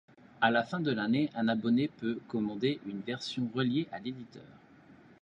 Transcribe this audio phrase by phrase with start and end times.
[0.41, 4.41] À la fin de l'année, un abonné peut commander une version reliée à l'éditeur.